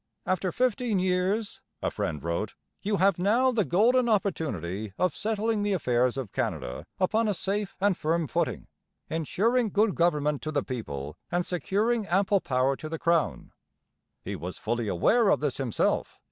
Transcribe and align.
'After 0.25 0.51
fifteen 0.51 0.97
years,' 0.97 1.61
a 1.79 1.91
friend 1.91 2.23
wrote, 2.23 2.55
'you 2.81 2.97
have 2.97 3.19
now 3.19 3.51
the 3.51 3.63
golden 3.63 4.09
opportunity 4.09 4.93
of 4.97 5.15
settling 5.15 5.61
the 5.61 5.73
affairs 5.73 6.17
of 6.17 6.31
Canada 6.31 6.87
upon 6.99 7.27
a 7.27 7.35
safe 7.35 7.75
and 7.79 7.95
firm 7.95 8.27
footing, 8.27 8.65
ensuring 9.11 9.69
good 9.69 9.93
government 9.93 10.41
to 10.41 10.51
the 10.51 10.63
people, 10.63 11.17
and 11.31 11.45
securing 11.45 12.07
ample 12.07 12.41
power 12.41 12.75
to 12.75 12.89
the 12.89 12.97
Crown.' 12.97 13.51
He 14.23 14.35
was 14.35 14.57
fully 14.57 14.87
aware 14.87 15.29
of 15.29 15.39
this 15.39 15.57
himself. 15.57 16.19